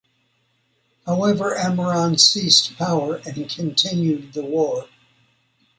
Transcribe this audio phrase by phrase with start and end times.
[1.05, 4.89] However, Ammoron seized power and continued the war.